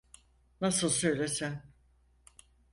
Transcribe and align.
Nasıl 0.61 0.89
söylesem… 0.89 1.63